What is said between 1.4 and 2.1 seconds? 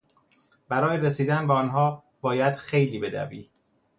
به آنها